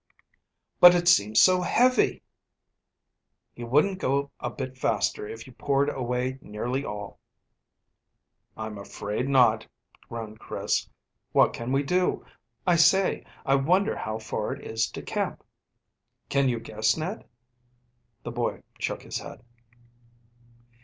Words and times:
"But 0.79 0.95
it 0.95 1.07
seems 1.07 1.39
so 1.43 1.61
heavy." 1.61 2.23
"He 3.53 3.63
wouldn't 3.63 3.99
go 3.99 4.31
a 4.39 4.49
bit 4.49 4.75
faster 4.75 5.27
if 5.27 5.45
you 5.45 5.53
poured 5.53 5.89
away 5.91 6.39
nearly 6.41 6.83
all." 6.83 7.19
"I'm 8.57 8.79
afraid 8.79 9.29
not," 9.29 9.67
groaned 10.09 10.39
Chris. 10.39 10.89
"What 11.33 11.53
can 11.53 11.71
we 11.71 11.83
do? 11.83 12.25
I 12.65 12.77
say, 12.77 13.23
I 13.45 13.53
wonder 13.53 13.95
how 13.95 14.17
far 14.17 14.53
it 14.53 14.65
is 14.65 14.89
to 14.89 15.03
camp. 15.03 15.43
Can 16.29 16.49
you 16.49 16.59
guess, 16.59 16.97
Ned?" 16.97 17.25
The 18.23 18.31
boy 18.31 18.63
shook 18.79 19.03
his 19.03 19.19
head. 19.19 19.43